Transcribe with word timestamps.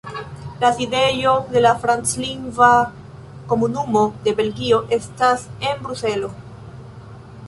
La 0.59 0.69
sidejo 0.77 1.33
de 1.51 1.61
la 1.61 1.73
Franclingva 1.83 2.69
Komunumo 3.51 4.03
de 4.23 4.33
Belgio 4.39 4.79
estas 4.97 5.45
en 5.69 5.83
Bruselo. 5.85 6.33